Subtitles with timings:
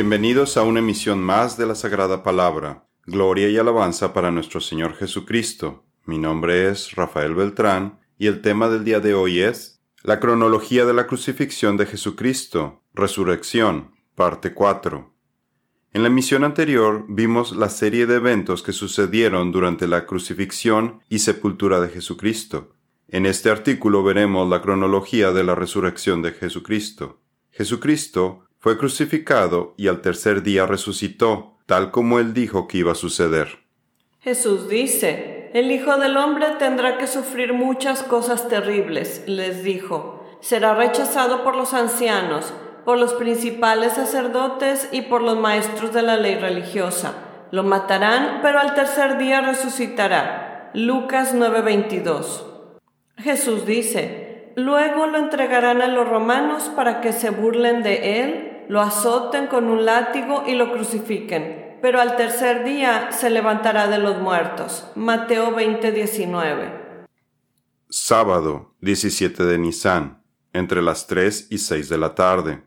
[0.00, 2.86] Bienvenidos a una emisión más de la Sagrada Palabra.
[3.04, 5.86] Gloria y alabanza para nuestro Señor Jesucristo.
[6.04, 10.86] Mi nombre es Rafael Beltrán y el tema del día de hoy es la cronología
[10.86, 15.12] de la crucifixión de Jesucristo, resurrección, parte 4.
[15.94, 21.18] En la emisión anterior vimos la serie de eventos que sucedieron durante la crucifixión y
[21.18, 22.72] sepultura de Jesucristo.
[23.08, 27.20] En este artículo veremos la cronología de la resurrección de Jesucristo.
[27.50, 32.96] Jesucristo fue crucificado y al tercer día resucitó, tal como él dijo que iba a
[32.96, 33.60] suceder.
[34.20, 40.24] Jesús dice, el Hijo del Hombre tendrá que sufrir muchas cosas terribles, les dijo.
[40.40, 42.52] Será rechazado por los ancianos,
[42.84, 47.14] por los principales sacerdotes y por los maestros de la ley religiosa.
[47.50, 50.70] Lo matarán, pero al tercer día resucitará.
[50.74, 52.44] Lucas 9:22.
[53.16, 58.80] Jesús dice, luego lo entregarán a los romanos para que se burlen de él, lo
[58.80, 64.18] azoten con un látigo y lo crucifiquen, pero al tercer día se levantará de los
[64.20, 64.86] muertos.
[64.94, 67.06] Mateo 20:19.
[67.88, 72.62] Sábado 17 de Nisan, entre las 3 y 6 de la tarde.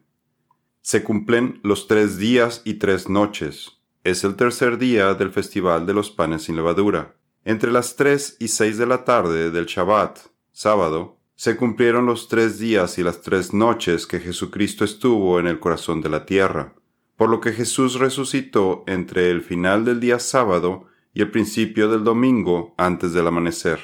[0.81, 3.81] Se cumplen los tres días y tres noches.
[4.03, 7.15] Es el tercer día del Festival de los Panes sin Levadura.
[7.45, 10.17] Entre las 3 y 6 de la tarde del Shabbat,
[10.52, 15.59] sábado, se cumplieron los tres días y las tres noches que Jesucristo estuvo en el
[15.59, 16.75] corazón de la tierra,
[17.17, 22.03] por lo que Jesús resucitó entre el final del día sábado y el principio del
[22.03, 23.80] domingo antes del amanecer.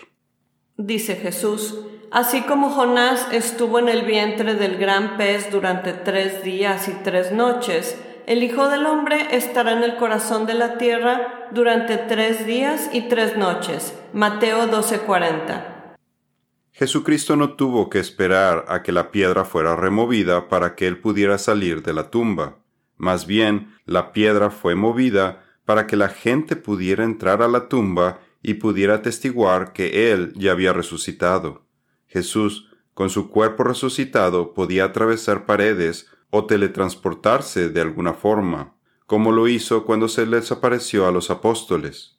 [0.78, 1.80] Dice Jesús,
[2.12, 7.32] así como Jonás estuvo en el vientre del gran pez durante tres días y tres
[7.32, 12.92] noches, el Hijo del Hombre estará en el corazón de la tierra durante tres días
[12.94, 13.96] y tres noches.
[14.14, 15.77] Mateo 12:40.
[16.78, 21.40] Jesucristo no tuvo que esperar a que la piedra fuera removida para que él pudiera
[21.40, 22.60] salir de la tumba.
[22.98, 28.20] Más bien, la piedra fue movida para que la gente pudiera entrar a la tumba
[28.44, 31.66] y pudiera atestiguar que él ya había resucitado.
[32.06, 38.76] Jesús, con su cuerpo resucitado, podía atravesar paredes o teletransportarse de alguna forma,
[39.08, 42.17] como lo hizo cuando se les apareció a los apóstoles.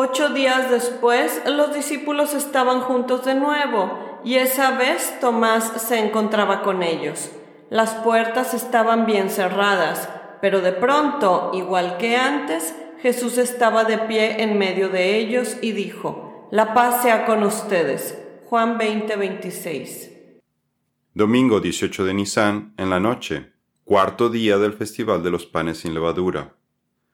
[0.00, 6.62] Ocho días después, los discípulos estaban juntos de nuevo, y esa vez Tomás se encontraba
[6.62, 7.32] con ellos.
[7.68, 10.08] Las puertas estaban bien cerradas,
[10.40, 15.72] pero de pronto, igual que antes, Jesús estaba de pie en medio de ellos y
[15.72, 18.16] dijo, La paz sea con ustedes.
[18.44, 20.10] Juan 20, 26.
[21.12, 23.50] Domingo 18 de Nisan, en la noche,
[23.82, 26.54] cuarto día del Festival de los Panes sin Levadura.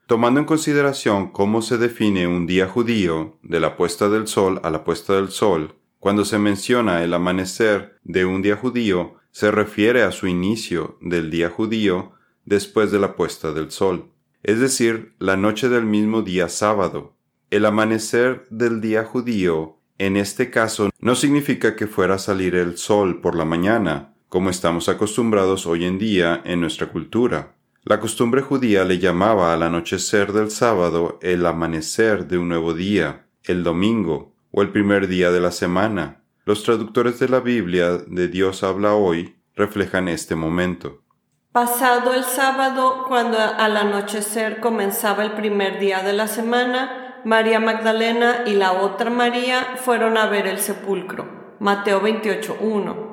[0.07, 4.69] Tomando en consideración cómo se define un día judío, de la puesta del sol a
[4.69, 10.03] la puesta del sol, cuando se menciona el amanecer de un día judío, se refiere
[10.03, 12.13] a su inicio del día judío
[12.45, 14.11] después de la puesta del sol,
[14.43, 17.15] es decir, la noche del mismo día sábado.
[17.49, 22.77] El amanecer del día judío, en este caso, no significa que fuera a salir el
[22.77, 27.54] sol por la mañana, como estamos acostumbrados hoy en día en nuestra cultura.
[27.87, 33.27] La costumbre judía le llamaba al anochecer del sábado el amanecer de un nuevo día,
[33.43, 36.23] el domingo o el primer día de la semana.
[36.45, 41.03] Los traductores de la Biblia de Dios habla hoy reflejan este momento.
[41.51, 48.45] Pasado el sábado, cuando al anochecer comenzaba el primer día de la semana, María Magdalena
[48.47, 51.55] y la otra María fueron a ver el sepulcro.
[51.59, 53.04] Mateo 28.1.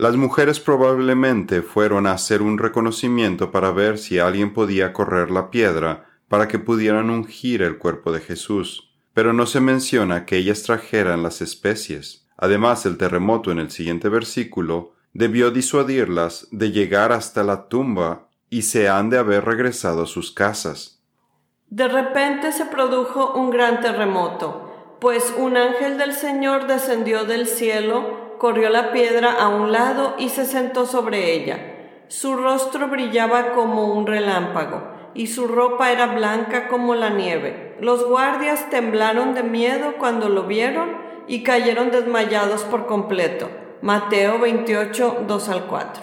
[0.00, 5.50] Las mujeres probablemente fueron a hacer un reconocimiento para ver si alguien podía correr la
[5.50, 10.62] piedra para que pudieran ungir el cuerpo de Jesús, pero no se menciona que ellas
[10.62, 12.26] trajeran las especies.
[12.38, 18.62] Además, el terremoto en el siguiente versículo debió disuadirlas de llegar hasta la tumba y
[18.62, 21.02] se han de haber regresado a sus casas.
[21.68, 28.29] De repente se produjo un gran terremoto, pues un ángel del Señor descendió del cielo
[28.40, 32.04] corrió la piedra a un lado y se sentó sobre ella.
[32.08, 34.82] Su rostro brillaba como un relámpago
[35.14, 37.76] y su ropa era blanca como la nieve.
[37.82, 40.96] Los guardias temblaron de miedo cuando lo vieron
[41.28, 43.50] y cayeron desmayados por completo.
[43.82, 46.02] Mateo 28, 2 al 4.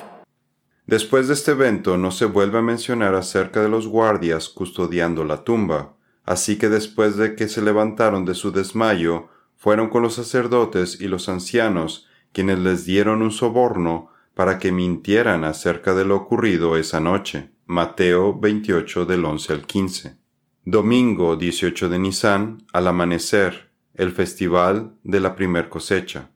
[0.85, 5.43] Después de este evento no se vuelve a mencionar acerca de los guardias custodiando la
[5.43, 11.01] tumba, así que después de que se levantaron de su desmayo, fueron con los sacerdotes
[11.01, 16.77] y los ancianos quienes les dieron un soborno para que mintieran acerca de lo ocurrido
[16.77, 17.49] esa noche.
[17.65, 20.17] Mateo 28 del 11 al 15.
[20.63, 26.29] Domingo 18 de Nisan, al amanecer, el festival de la primer cosecha.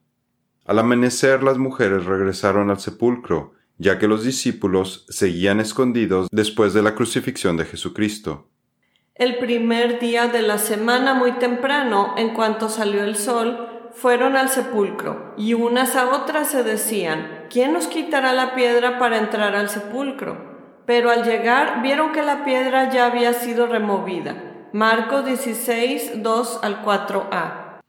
[0.64, 6.82] Al amanecer las mujeres regresaron al sepulcro, ya que los discípulos seguían escondidos después de
[6.82, 8.48] la crucifixión de Jesucristo.
[9.14, 14.48] El primer día de la semana muy temprano, en cuanto salió el sol, fueron al
[14.48, 19.68] sepulcro, y unas a otras se decían, ¿quién nos quitará la piedra para entrar al
[19.68, 20.82] sepulcro?
[20.86, 24.68] Pero al llegar vieron que la piedra ya había sido removida.
[24.72, 27.80] Marcos 16, 2 al 4a.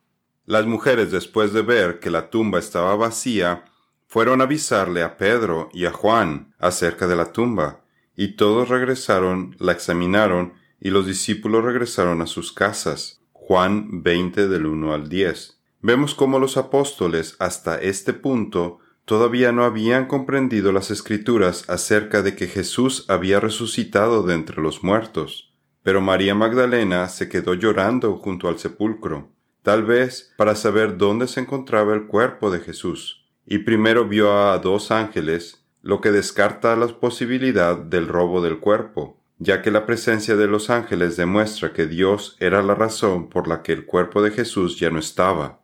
[0.45, 3.63] Las mujeres, después de ver que la tumba estaba vacía,
[4.07, 7.79] fueron a avisarle a Pedro y a Juan acerca de la tumba,
[8.15, 13.21] y todos regresaron, la examinaron, y los discípulos regresaron a sus casas.
[13.31, 15.62] Juan 20 del 1 al 10.
[15.85, 22.37] Vemos cómo los apóstoles hasta este punto todavía no habían comprendido las escrituras acerca de
[22.37, 25.53] que Jesús había resucitado de entre los muertos.
[25.83, 31.41] Pero María Magdalena se quedó llorando junto al sepulcro, tal vez para saber dónde se
[31.41, 36.87] encontraba el cuerpo de Jesús, y primero vio a dos ángeles, lo que descarta la
[36.87, 42.37] posibilidad del robo del cuerpo, ya que la presencia de los ángeles demuestra que Dios
[42.39, 45.59] era la razón por la que el cuerpo de Jesús ya no estaba.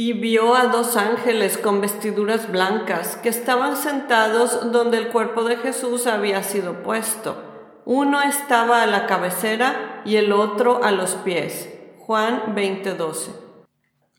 [0.00, 5.56] Y vio a dos ángeles con vestiduras blancas que estaban sentados donde el cuerpo de
[5.56, 7.36] Jesús había sido puesto.
[7.84, 11.68] Uno estaba a la cabecera y el otro a los pies.
[11.98, 13.32] Juan 20:12.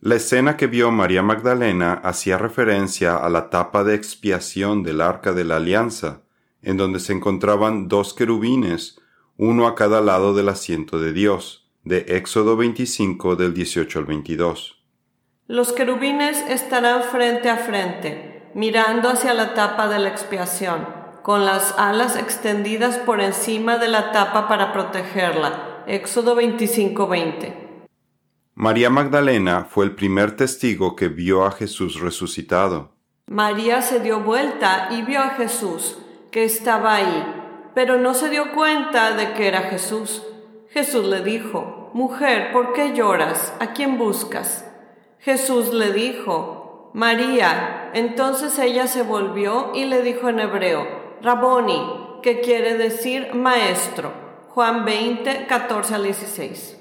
[0.01, 5.31] La escena que vio María Magdalena hacía referencia a la tapa de expiación del arca
[5.31, 6.23] de la alianza,
[6.61, 8.99] en donde se encontraban dos querubines,
[9.37, 14.78] uno a cada lado del asiento de Dios, de Éxodo 25 del 18 al 22.
[15.51, 20.87] Los querubines estarán frente a frente, mirando hacia la tapa de la expiación,
[21.23, 25.83] con las alas extendidas por encima de la tapa para protegerla.
[25.87, 27.87] Éxodo 25:20.
[28.53, 32.91] María Magdalena fue el primer testigo que vio a Jesús resucitado.
[33.25, 35.97] María se dio vuelta y vio a Jesús,
[36.29, 37.23] que estaba ahí,
[37.73, 40.21] pero no se dio cuenta de que era Jesús.
[40.69, 43.51] Jesús le dijo, Mujer, ¿por qué lloras?
[43.59, 44.68] ¿A quién buscas?
[45.19, 47.91] Jesús le dijo, María.
[47.93, 50.87] Entonces ella se volvió y le dijo en hebreo,
[51.21, 51.81] Raboni,
[52.23, 54.13] que quiere decir maestro.
[54.49, 56.77] Juan 20, 14 al 16.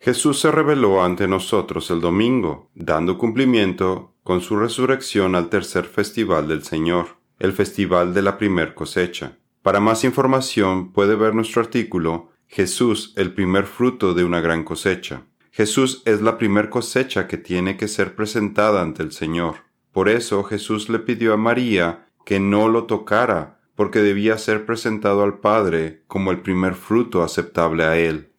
[0.00, 6.46] Jesús se reveló ante nosotros el domingo, dando cumplimiento con su resurrección al tercer festival
[6.46, 9.38] del Señor, el festival de la primer cosecha.
[9.62, 15.24] Para más información puede ver nuestro artículo Jesús, el primer fruto de una gran cosecha.
[15.58, 19.56] Jesús es la primer cosecha que tiene que ser presentada ante el Señor.
[19.90, 25.24] Por eso Jesús le pidió a María que no lo tocara, porque debía ser presentado
[25.24, 28.30] al Padre como el primer fruto aceptable a Él.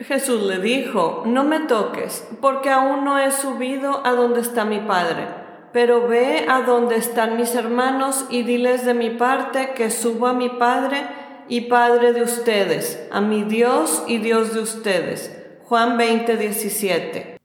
[0.00, 4.80] Jesús le dijo, No me toques, porque aún no he subido a donde está mi
[4.80, 5.28] Padre,
[5.72, 10.34] pero ve a donde están mis hermanos y diles de mi parte que subo a
[10.34, 11.06] mi Padre
[11.48, 15.35] y Padre de ustedes, a mi Dios y Dios de ustedes
[15.68, 17.40] Juan 20, 17.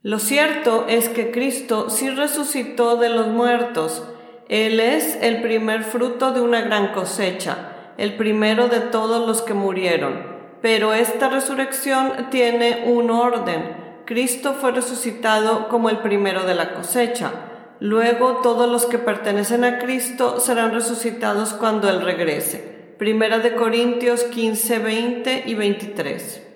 [0.00, 4.02] Lo cierto es que Cristo sí resucitó de los muertos.
[4.48, 9.52] Él es el primer fruto de una gran cosecha, el primero de todos los que
[9.52, 10.24] murieron.
[10.62, 13.76] Pero esta resurrección tiene un orden.
[14.06, 17.30] Cristo fue resucitado como el primero de la cosecha.
[17.78, 22.94] Luego todos los que pertenecen a Cristo serán resucitados cuando Él regrese.
[22.96, 26.46] Primera de Corintios 15, 20 y 23.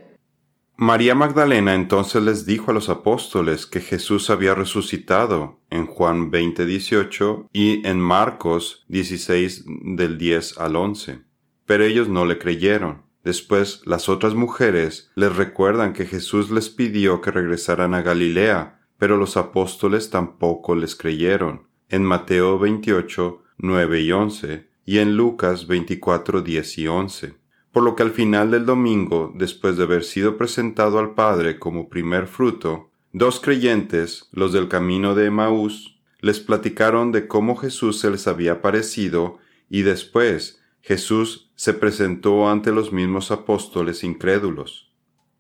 [0.77, 7.49] María Magdalena entonces les dijo a los apóstoles que Jesús había resucitado en Juan 20:18
[7.53, 11.21] y en Marcos 16 del 10 al 11.
[11.65, 13.03] Pero ellos no le creyeron.
[13.23, 19.17] Después las otras mujeres les recuerdan que Jesús les pidió que regresaran a Galilea, pero
[19.17, 21.69] los apóstoles tampoco les creyeron.
[21.89, 27.44] En Mateo 28, 9 y 11 y en Lucas 24, 10 y 11
[27.75, 31.89] por lo que al final del domingo, después de haber sido presentado al Padre como
[31.89, 38.13] primer fruto, dos creyentes, los del camino de Emaús, les platicaron de cómo Jesús se
[38.13, 39.39] les había aparecido
[39.69, 44.93] y después Jesús se presentó ante los mismos apóstoles incrédulos.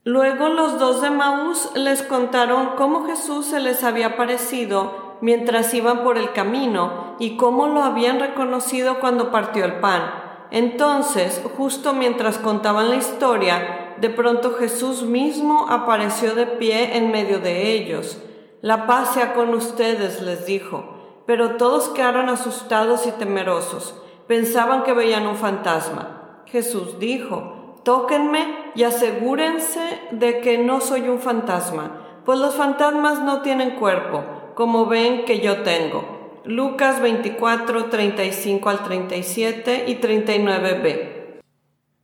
[0.02, 6.02] Luego los dos de Emaús les contaron cómo Jesús se les había aparecido mientras iban
[6.02, 10.23] por el camino y cómo lo habían reconocido cuando partió el pan.
[10.54, 17.40] Entonces, justo mientras contaban la historia, de pronto Jesús mismo apareció de pie en medio
[17.40, 18.18] de ellos.
[18.60, 20.84] La paz sea con ustedes, les dijo.
[21.26, 24.00] Pero todos quedaron asustados y temerosos.
[24.28, 26.44] Pensaban que veían un fantasma.
[26.46, 33.42] Jesús dijo, Tóquenme y asegúrense de que no soy un fantasma, pues los fantasmas no
[33.42, 34.22] tienen cuerpo,
[34.54, 36.23] como ven que yo tengo.
[36.46, 41.40] Lucas 24, 35 al 37 y 39b.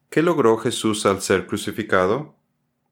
[0.08, 2.36] ¿Qué logró Jesús al ser crucificado?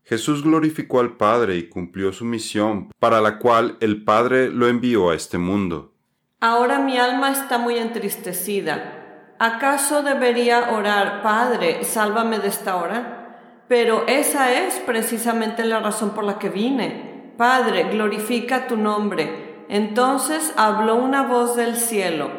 [0.05, 5.09] Jesús glorificó al Padre y cumplió su misión, para la cual el Padre lo envió
[5.09, 5.95] a este mundo.
[6.41, 9.35] Ahora mi alma está muy entristecida.
[9.39, 13.65] ¿Acaso debería orar, Padre, sálvame de esta hora?
[13.69, 17.33] Pero esa es precisamente la razón por la que vine.
[17.39, 19.48] Padre, glorifica tu nombre.
[19.69, 22.31] Entonces habló una voz del cielo.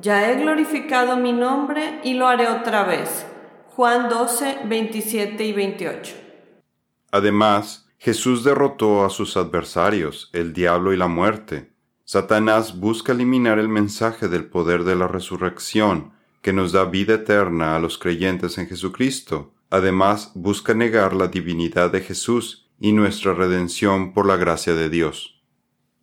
[0.00, 3.26] Ya he glorificado mi nombre y lo haré otra vez.
[3.68, 6.16] Juan 12, 27 y 28.
[7.12, 11.72] Además, Jesús derrotó a sus adversarios, el diablo y la muerte.
[12.04, 17.76] Satanás busca eliminar el mensaje del poder de la resurrección que nos da vida eterna
[17.76, 19.52] a los creyentes en Jesucristo.
[19.68, 25.37] Además, busca negar la divinidad de Jesús y nuestra redención por la gracia de Dios.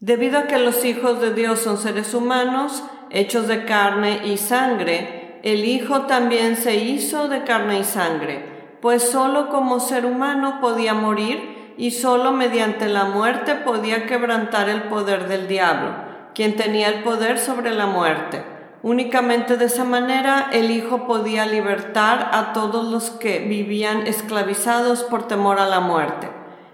[0.06, 5.40] Debido a que los hijos de Dios son seres humanos, hechos de carne y sangre,
[5.42, 10.94] el Hijo también se hizo de carne y sangre pues sólo como ser humano podía
[10.94, 15.90] morir y sólo mediante la muerte podía quebrantar el poder del diablo,
[16.36, 18.44] quien tenía el poder sobre la muerte.
[18.84, 25.28] Únicamente de esa manera el Hijo podía libertar a todos los que vivían esclavizados por
[25.28, 26.30] temor a la muerte.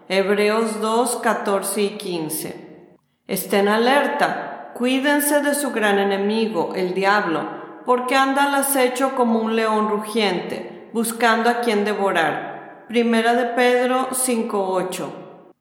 [0.10, 2.71] Hebreos 2, 14 y 15.
[3.32, 7.48] Estén alerta, cuídense de su gran enemigo, el diablo,
[7.86, 12.88] porque anda al acecho como un león rugiente buscando a quien devorar.
[12.90, 15.54] Primera de Pedro 5:8.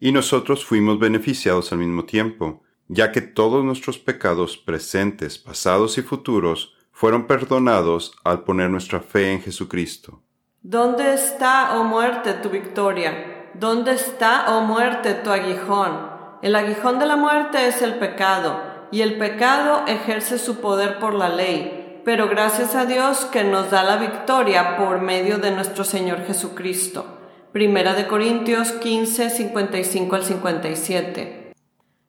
[0.00, 6.02] Y nosotros fuimos beneficiados al mismo tiempo, ya que todos nuestros pecados presentes, pasados y
[6.02, 10.20] futuros fueron perdonados al poner nuestra fe en Jesucristo.
[10.60, 13.50] ¿Dónde está, oh muerte, tu victoria?
[13.54, 16.21] ¿Dónde está, oh muerte, tu aguijón?
[16.42, 21.14] El aguijón de la muerte es el pecado, y el pecado ejerce su poder por
[21.14, 25.84] la ley pero gracias a Dios que nos da la victoria por medio de nuestro
[25.84, 27.18] Señor Jesucristo.
[27.52, 31.52] Primera de Corintios 15, 55 al 57.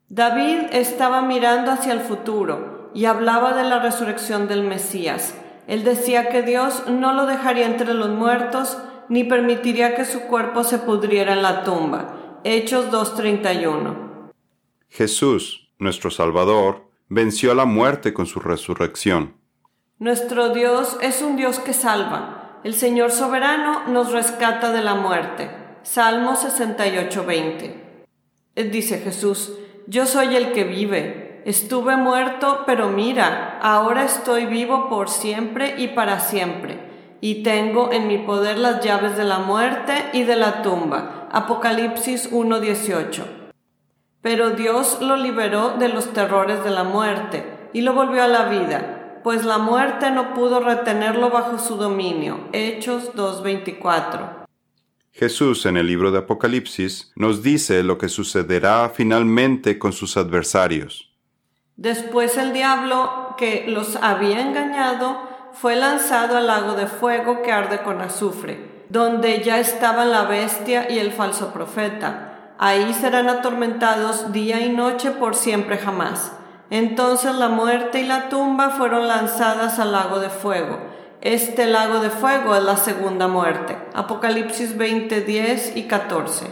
[0.09, 5.35] David estaba mirando hacia el futuro y hablaba de la resurrección del Mesías.
[5.67, 8.77] Él decía que Dios no lo dejaría entre los muertos
[9.09, 12.39] ni permitiría que su cuerpo se pudriera en la tumba.
[12.43, 14.02] Hechos 2.31.
[14.93, 19.33] Jesús, nuestro Salvador, venció a la muerte con su resurrección.
[19.97, 22.59] Nuestro Dios es un Dios que salva.
[22.63, 25.49] El Señor soberano nos rescata de la muerte.
[25.81, 27.75] Salmo 68:20.
[28.55, 29.53] Eh, dice Jesús,
[29.87, 31.41] yo soy el que vive.
[31.45, 37.17] Estuve muerto, pero mira, ahora estoy vivo por siempre y para siempre.
[37.19, 41.29] Y tengo en mi poder las llaves de la muerte y de la tumba.
[41.31, 43.42] Apocalipsis 1:18.
[44.23, 48.45] Pero Dios lo liberó de los terrores de la muerte y lo volvió a la
[48.45, 52.49] vida pues la muerte no pudo retenerlo bajo su dominio.
[52.51, 54.45] Hechos 2.24.
[55.11, 61.11] Jesús en el libro de Apocalipsis nos dice lo que sucederá finalmente con sus adversarios.
[61.77, 65.17] Después el diablo que los había engañado
[65.53, 70.91] fue lanzado al lago de fuego que arde con azufre, donde ya estaban la bestia
[70.91, 72.32] y el falso profeta.
[72.57, 76.33] Ahí serán atormentados día y noche por siempre jamás.
[76.69, 80.79] Entonces la muerte y la tumba fueron lanzadas al lago de fuego.
[81.21, 83.77] Este lago de fuego es la segunda muerte.
[83.93, 86.47] Apocalipsis 20, 10 y 14.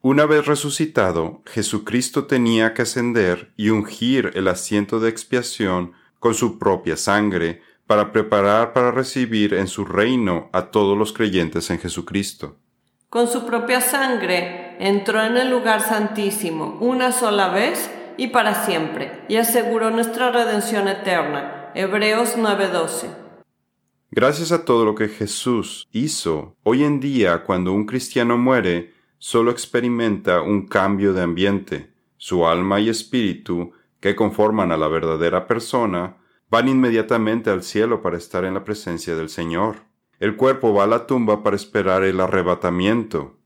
[0.00, 6.58] Una vez resucitado, Jesucristo tenía que ascender y ungir el asiento de expiación con su
[6.58, 12.56] propia sangre para preparar para recibir en su reino a todos los creyentes en Jesucristo.
[13.08, 19.24] Con su propia sangre entró en el lugar santísimo una sola vez y para siempre,
[19.28, 21.70] y aseguró nuestra redención eterna.
[21.74, 23.06] Hebreos 9:12.
[24.10, 29.50] Gracias a todo lo que Jesús hizo, hoy en día cuando un cristiano muere, solo
[29.50, 31.92] experimenta un cambio de ambiente.
[32.16, 36.16] Su alma y espíritu, que conforman a la verdadera persona,
[36.50, 39.84] van inmediatamente al cielo para estar en la presencia del Señor.
[40.18, 43.37] El cuerpo va a la tumba para esperar el arrebatamiento,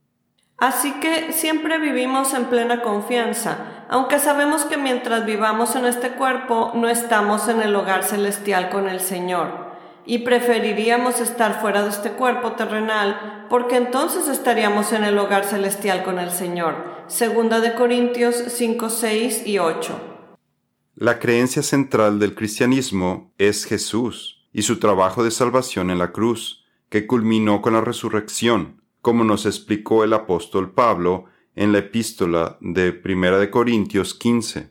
[0.57, 6.71] Así que siempre vivimos en plena confianza, aunque sabemos que mientras vivamos en este cuerpo
[6.75, 9.73] no estamos en el hogar celestial con el Señor,
[10.05, 16.03] y preferiríamos estar fuera de este cuerpo terrenal, porque entonces estaríamos en el hogar celestial
[16.03, 16.75] con el Señor.
[17.07, 19.99] Segunda de Corintios 5, 6 y 8.
[20.95, 26.65] La creencia central del cristianismo es Jesús y su trabajo de salvación en la cruz,
[26.89, 31.25] que culminó con la resurrección como nos explicó el apóstol Pablo
[31.57, 34.69] en la epístola de 1 de Corintios 15.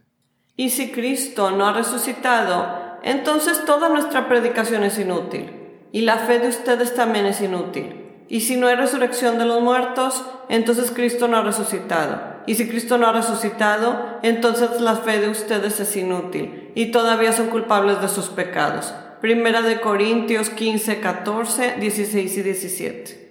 [0.57, 5.53] Y si Cristo no ha resucitado, entonces toda nuestra predicación es inútil,
[5.93, 7.95] y la fe de ustedes también es inútil.
[8.31, 12.41] Y si no hay resurrección de los muertos, entonces Cristo no ha resucitado.
[12.47, 17.35] Y si Cristo no ha resucitado, entonces la fe de ustedes es inútil, y todavía
[17.35, 18.95] son culpables de sus pecados.
[19.21, 23.22] Primera de Corintios 15, 14, 16 y 17.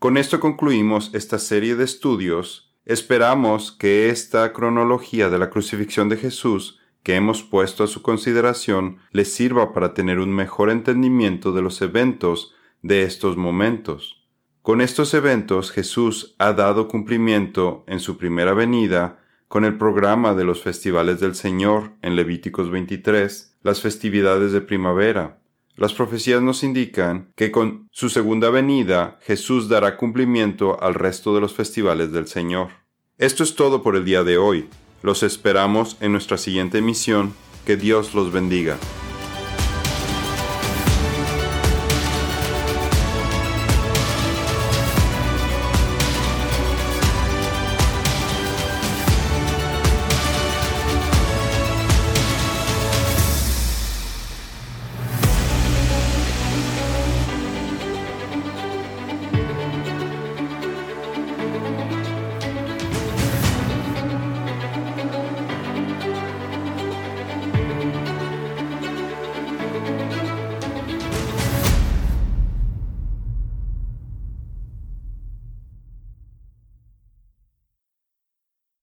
[0.00, 2.74] Con esto concluimos esta serie de estudios.
[2.86, 8.96] Esperamos que esta cronología de la crucifixión de Jesús que hemos puesto a su consideración
[9.12, 14.26] les sirva para tener un mejor entendimiento de los eventos de estos momentos.
[14.62, 20.44] Con estos eventos Jesús ha dado cumplimiento en su primera venida con el programa de
[20.44, 25.39] los festivales del Señor en Levíticos 23, las festividades de primavera.
[25.80, 31.40] Las profecías nos indican que con su segunda venida Jesús dará cumplimiento al resto de
[31.40, 32.68] los festivales del Señor.
[33.16, 34.68] Esto es todo por el día de hoy.
[35.02, 37.32] Los esperamos en nuestra siguiente emisión.
[37.64, 38.76] Que Dios los bendiga.